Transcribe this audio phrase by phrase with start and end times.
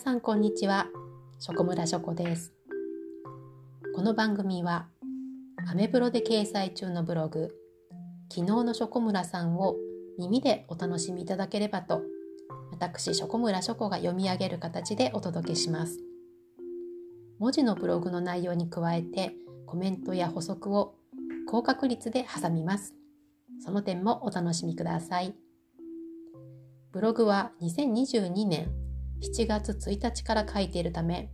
[0.00, 0.86] さんこんにちは。
[1.40, 2.54] ショコムラショコです。
[3.94, 4.88] この番組は
[5.68, 7.54] アメブロで掲載中のブログ
[8.32, 9.76] 昨日のショコムラさんを
[10.18, 12.00] 耳でお楽しみいただければと
[12.70, 15.98] 私ショコムラショコが読み上げる形でお届けします。
[17.38, 19.34] 文字のブログの内容に加えて
[19.66, 20.94] コメントや補足を
[21.46, 22.94] 高確率で挟みます。
[23.62, 25.34] その点もお楽しみください。
[26.90, 28.79] ブログは2022年
[29.22, 31.30] 7月1日から書いているため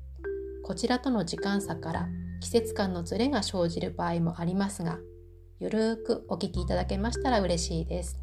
[0.64, 2.08] こちらとの時間差から
[2.40, 4.98] 季節感のずれが生じる場合もありますが
[5.60, 8.18] ゆるーくお聞きいただけましたら嬉しいです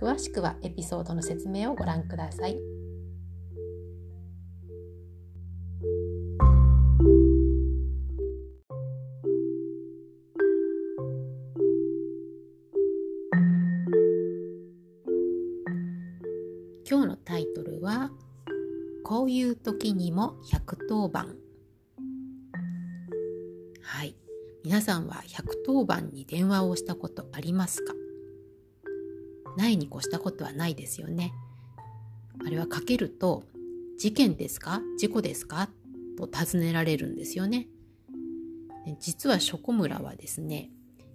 [0.00, 2.78] 詳しくはエピソードの説明をご覧ください。
[16.90, 18.10] 今日のタイトルは
[19.08, 21.34] こういう時にも110番。
[23.80, 24.14] はい。
[24.62, 27.94] 皆さんは110番に電話をしたことありますか？
[29.56, 31.32] ないに越したことはないですよね。
[32.46, 33.44] あれはかけると
[33.98, 34.82] 事件ですか？
[34.98, 35.70] 事故ですか？
[36.18, 37.66] と尋ねられるんですよね。
[39.00, 40.68] 実はショコムラはですね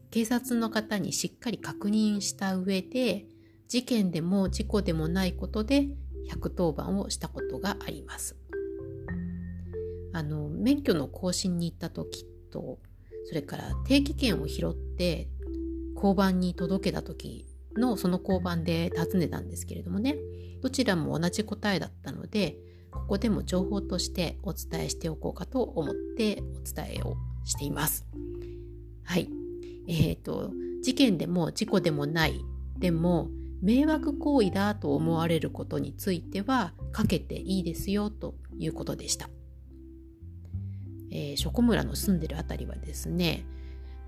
[0.09, 3.27] 警察の方にしっかり確認した上で
[3.67, 5.89] 事件でも事故でもないことで
[6.30, 8.36] 110番をしたことがあります。
[10.14, 12.80] あの免許の更新に行った時と
[13.26, 15.28] それから定期券を拾って
[15.96, 20.16] 交番に届けた時のその交番で尋ねたんですけれどもね
[20.62, 22.58] どちらも同じ答えだったので
[22.92, 28.06] ここでも情報としてお伝えしておこうかと思ってお伝えをしています。
[29.04, 29.30] はい。
[29.88, 30.52] え、ー、と
[30.84, 32.40] 事件でも事故でもない
[32.78, 33.30] でも
[33.64, 39.30] 迷惑行為だと思われることについてはかけていいですよということでした。
[41.10, 43.45] えー、ショコ村の住んでるあたりはですね、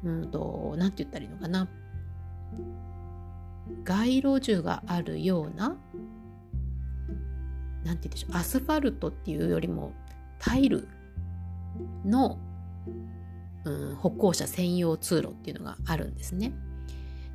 [0.04, 1.70] うんと、なんて言ったらいいのかな。
[3.86, 5.80] 街路樹があるような、なんて
[7.84, 9.94] 言うんでしょう、アスファルトっていうよりも
[10.38, 10.90] タイル
[12.04, 12.40] の、
[13.64, 16.52] うん、歩行者専用通路っていうのがあるんですね。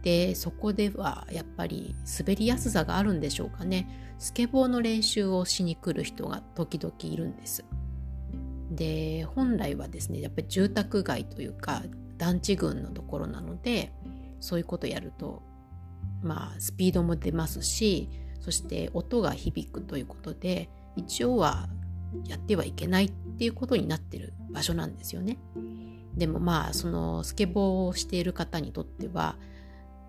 [0.03, 7.65] でそこではやっぱり滑りやすさがあるんでしょうかねスケボーの練習をしに来る人が時々いるんです
[8.71, 11.83] で本来はですねやっぱり住宅街というか
[12.16, 13.93] 団地群のところなので
[14.41, 15.43] そういうことやると
[16.22, 18.09] まあスピードも出ますし
[18.41, 21.69] そして音が響くということで一応は
[22.27, 25.39] やってはいけないっていうことになってる場所なんですよね。
[26.16, 29.37] でもまあそのスケボーをしている方にとっては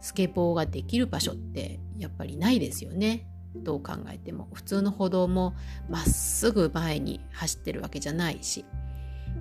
[0.02, 3.28] スケボーができる場所ってやっぱりないですよね。
[3.56, 5.54] どう考えても普通の歩道も
[5.90, 8.64] まっすぐ前に走ってるわけじゃないし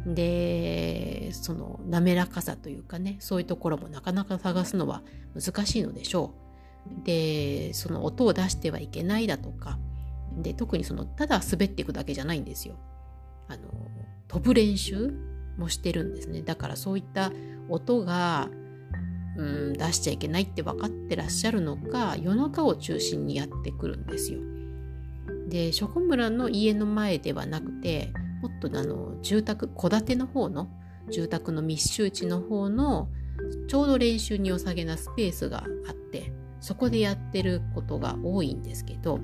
[0.05, 5.03] でその滑らかさというかねそういうところもなかなか探すのは
[5.41, 7.05] 難しいのでしょう。
[7.05, 9.79] でその音を出してはいけないだとか
[10.39, 12.77] で特にそのただ滑っていくだけじゃないんですよ。
[13.49, 13.63] あの
[14.29, 15.13] 飛ぶ練習
[15.59, 17.33] もしてるんですねだからそういった
[17.69, 18.49] 音が
[19.37, 24.41] うん出しちゃいけないって分かってらっしゃるのか夜中を中心にやってくるんですよ。
[25.49, 30.69] でショコ村の家の前ではなくてもっとあの住宅戸建ての方の
[31.11, 33.09] 住宅の密集地の方の
[33.69, 39.19] ちょうど練習に良さげなスペースがあってそこでやってることが多いんですけど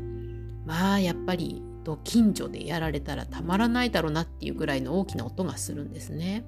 [0.64, 1.62] まあやっぱり
[2.02, 6.44] 近所でやられたらたまらないだろうなっていうぐらいの大きな音がするんですね。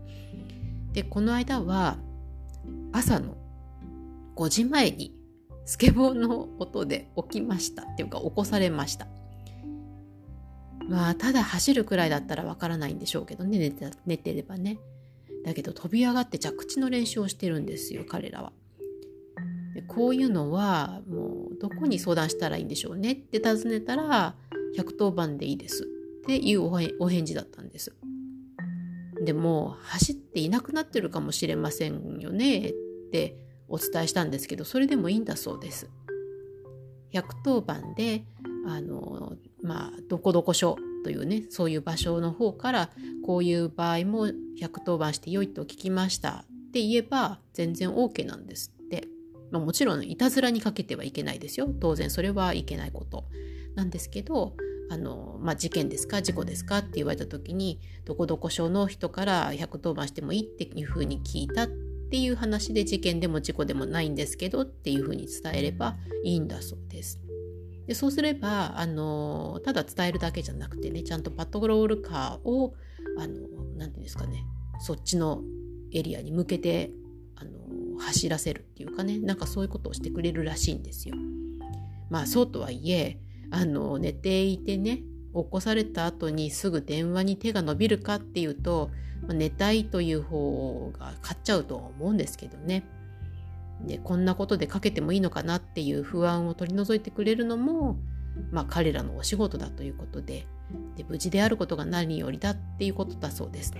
[0.92, 1.98] でこの間は
[2.90, 3.36] 朝の
[4.38, 5.12] 5時前に
[5.64, 9.08] スケボーの音で起きましたっていうか起こされました。
[10.88, 14.78] まあただ走るくらいだったらわからないんでしょうけどね寝て寝てればね。
[15.44, 18.52] だけど飛び上がって着地の練習をしてるんですよ彼らは。
[19.74, 24.36] でこういうのはもうどこに相談したらいいんでしょうねって尋ねたら
[24.76, 25.82] 110番でいいです
[26.22, 26.62] っていう
[27.00, 27.92] お返事だったんです。
[29.20, 32.74] でも走っていなくなってるかもしれませんよねっ
[33.10, 35.88] てお伝えしたんですけどそれでもいいんだそうです。
[37.12, 38.24] 110番で
[38.66, 42.90] あのまあどこどこ署というねそういう場所の方から
[43.24, 44.28] こういう場合も
[44.60, 49.06] 110番して良いと聞きましたって言えば全然 OK なんですって、
[49.50, 51.68] まあ、もちろんいたずらにかけてはいけないですよ。
[51.80, 53.24] 当然それはいけないこと。
[53.74, 54.54] なんですけど
[54.90, 67.20] あの、まあ、事件ですか事故ですかって言われた時にどこどこ署の人から110番してもいいっていうふうに聞いたってっていう話で事件でも事故でもないんですけどっていうふうに伝えればいいんだそうです。
[67.86, 72.74] でそうすればあのただ伝えるだけじゃなくてねちゃんとパトロールカーを
[73.18, 73.34] あの
[73.76, 74.42] なんていうんですかね
[74.80, 75.42] そっちの
[75.92, 76.92] エリアに向けて
[77.36, 81.14] あの走らせるっていうかねなんかそういうことをしてくれるらしいんですよ。
[82.08, 83.20] まあそうとはいえ
[83.50, 85.02] あの寝ていてね
[85.34, 88.90] 起こされた後にすぐ電話に手が伸びるかっていうと、
[89.28, 92.82] まあ、寝たいという方が勝っちゃうとは思うんですけどね。
[93.86, 97.96] でこんなことでかけてもいいのかなっていう不安を取り除いてくれるのも、
[98.50, 100.46] まあ、彼らのお仕事だということで
[100.96, 103.72] で無事であることが何よりだっていうことだそうです。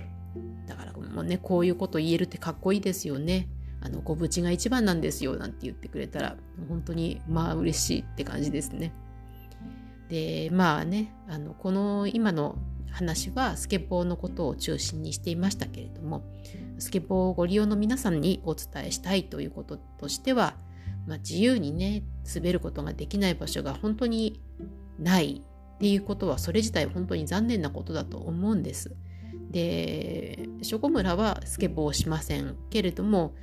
[0.67, 3.49] だからもうねこういうこと言えるってかっこいいですよね。
[3.81, 6.35] あのご無事が一番なんですよなんて言ってくれたら
[6.67, 8.93] 本当にまあ嬉しいって感じですね。
[10.09, 12.57] でまあねあのこの今の
[12.91, 16.23] 話はスケボーのことを中心にしていましたけれども
[16.77, 20.55] スケボーをご利用の皆さんにお伝えしたいということとしては、
[21.07, 22.03] まあ、自由にね
[22.33, 24.41] 滑ることができない場所が本当に
[24.99, 25.43] ない
[25.75, 28.95] っていうことはそれ自体本当に残念なことだと思うんです。
[29.51, 33.33] でショコムラはスケボーをしませんけれども、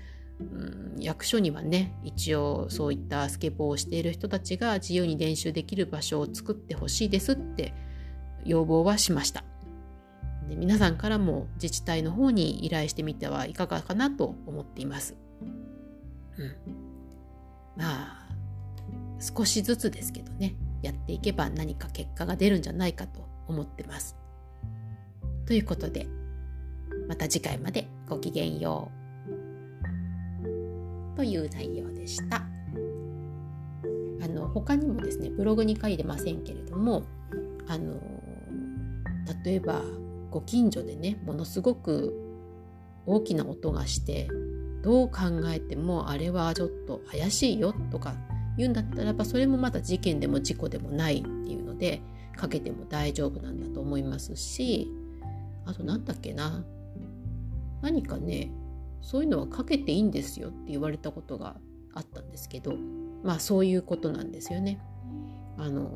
[0.40, 7.74] うん、役所にはね一応そういったスケボーをしている人たちが自由に練習できる場所を作ってほしいですって
[8.46, 9.44] 要望はしました。
[10.48, 15.16] で皆さんからも自治体の方に依頼してみてはいかがかなと思っています、
[16.38, 16.54] うん、
[17.76, 18.28] まあ
[19.18, 24.16] 少しずつですけどねやっていけば何か結果が出るんじゃないかと思ってます。
[25.46, 26.06] ということで
[27.08, 28.90] また次回までごきげんよ
[31.12, 31.16] う。
[31.16, 32.36] という内容でした。
[34.22, 37.04] あの他にもですねブログに書いてませんけれども
[37.68, 37.94] あの
[39.44, 39.82] 例えば
[40.30, 42.14] ご近所でねものすごく
[43.06, 44.28] 大きな音がして
[44.82, 48.14] どう考えてもあれはちょっと怪しいよとか
[48.56, 52.00] 言うんだったらばそれもまだ事件でも事故でもないっていうので
[52.36, 54.88] かけても大丈夫なんだと思いますし
[55.64, 56.64] あと何だっけな
[57.82, 58.50] 何かね
[59.00, 61.56] そういうのはかけていいんですよって言われたことが
[61.94, 62.74] あったんですけど
[63.22, 64.78] まあそういうことなんですよね。
[65.58, 65.90] あの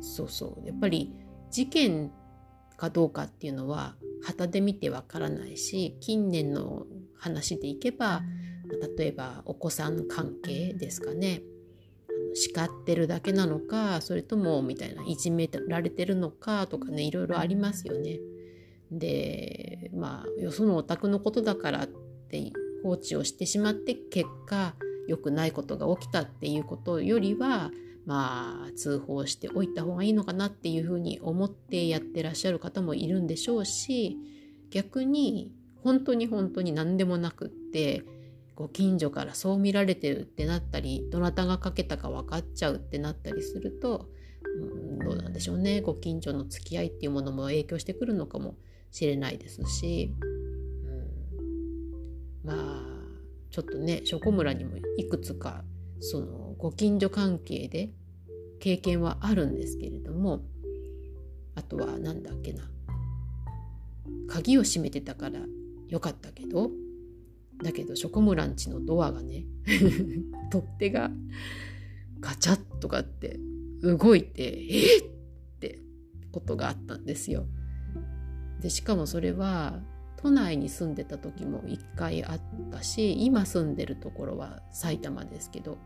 [0.00, 1.14] そうそうやっぱり
[1.56, 2.10] 事件
[2.76, 6.84] かどうかっていうのは旗で見てわからないし近年の
[7.16, 8.20] 話でいけば
[8.98, 11.40] 例えばお子さん関係ですかね
[12.34, 18.20] 叱ってるだけなのかそれともみたいないじめられてるのかとかねいろいろありますよね。
[18.90, 24.74] でまあよそのお宅のことだからって放置をしてしまって結果
[25.08, 27.70] 良くないことが起きたっていうことよりは
[28.06, 34.16] まあ通報しておいた方がいいのかなっていうふうに思ってやってらっしゃる方もいるんでしょうし
[34.70, 38.04] 逆に本当に本当に何でもなくって
[38.54, 44.08] ご近所からそう見られてるってなったりどなたがかけたか分かっちゃうってなったりすると、
[44.42, 45.82] うん、どうなんでしょうね。
[45.82, 48.56] ご近所の付き合いっていうものも影響してくるのかも
[48.90, 50.14] しれないですし、
[52.44, 52.82] うん、まあ
[53.50, 55.62] ちょっとねショコ村にもいくつか
[56.00, 57.90] そのご近所関係で
[58.60, 60.42] 経験はあるんですけれども
[61.54, 62.62] あとは何だっけな
[64.28, 65.40] 鍵を閉めてたから
[65.88, 66.70] よかったけど
[67.62, 69.44] だけどショコムランチのドアがね
[70.50, 71.10] 取っ手が
[72.20, 73.38] ガチャッとかって
[73.82, 75.02] 動いてえっ
[75.56, 75.78] って
[76.32, 77.46] ことがあったんですよ。
[78.60, 79.80] でしかもそれは
[80.16, 85.78] 都内に住んでた時も一回あったし今住んでるところは埼玉ですけど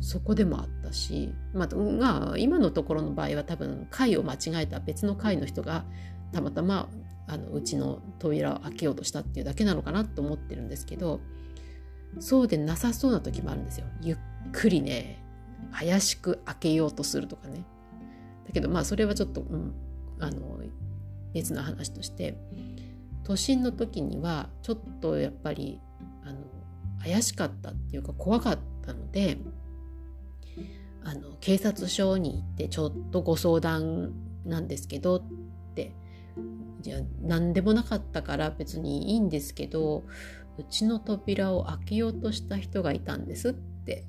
[0.00, 5.84] そこでもあったし、まあ、今のところの場合は多分階を間違えた別の階の人が
[6.32, 6.88] たまたま
[7.28, 11.20] あのうちの扉を開けようとしたっていうだけなのかなと思ってるんですけど
[12.18, 13.86] そうでなさそうな時もあるんですよ。
[14.02, 14.18] ゆっ
[14.52, 15.24] くりね
[15.72, 17.64] 怪しく開けようとするとかね。
[18.46, 19.72] だけどまあそれはちょっと、うん、
[20.20, 20.60] あの
[21.32, 22.36] 別の話として
[23.24, 25.80] 都心の時にはちょっとやっぱり
[26.24, 26.38] あの
[27.02, 29.38] 怪しかったっていうか怖かったので
[31.04, 34.12] あの警察署に行ってちょっとご相談
[34.44, 35.22] なんですけどっ
[35.74, 35.92] て
[36.80, 40.04] じゃあ何でもなかったから別にいいんですけど
[40.58, 44.04] うちの扉を開けようとした人がいたんですって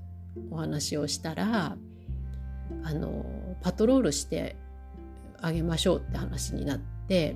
[0.51, 1.77] お話をしたら
[2.83, 3.25] あの
[3.61, 4.55] パトロールして
[5.41, 7.35] あげましょうって話になって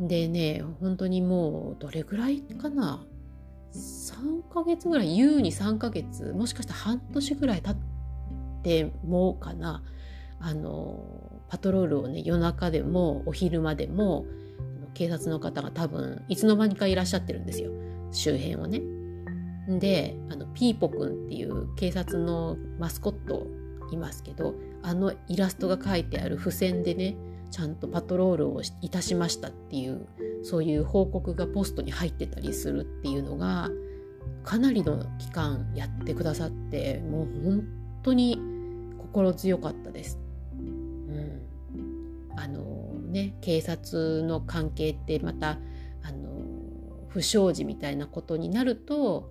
[0.00, 3.04] でね本当にもうどれぐらいかな
[3.72, 7.76] ？3ヶ月ぐらい優に3ヶ月もしかしたら半年ぐらい経っ
[8.62, 9.82] てもかな。
[10.42, 14.24] あのパトロールをね夜中でもお昼間でも
[14.94, 17.70] 警察の方が多分いつの間にかいらっしゃってるんですよ。
[18.10, 18.80] 周辺をね。
[19.78, 23.46] であのピーポくんっていう警察のマスコット
[23.92, 27.14] いますけどあのイラストが書いてある付箋でね
[27.50, 30.06] ちゃんとパトロールをいたしましたっていう
[30.42, 33.68] そういう報告がポストに入ってたりするっていうのが
[34.44, 37.64] かなりの期間やってくださってもう本
[38.02, 38.38] 当に
[38.98, 40.18] 心強かったです。
[40.58, 41.42] うん、
[42.36, 42.62] あの
[43.08, 45.58] ね警察の関係ってまた
[46.02, 46.28] あの
[47.08, 49.30] 不祥事みたいなことになると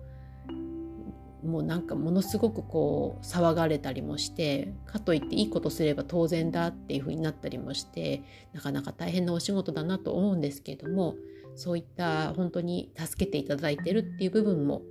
[1.44, 11.16] もうなんかものすごくこう騒がれたりもしてかといっていいことすれば当然だっていうふうになったりもしてなかなか大変なお仕事だなと思うんですけれども
[11.56, 14.82] そういった本当に助けていただいてるっていう部分も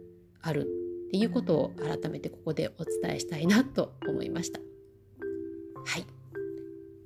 [0.42, 0.68] ある
[1.08, 4.60] っていうことを改めてここでお伝えしたいなと思いました。
[5.86, 6.06] はい。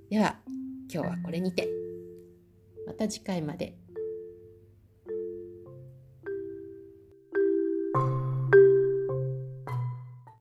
[0.10, 0.38] では
[0.94, 1.70] 今日はこれにて
[2.86, 3.78] また次回まで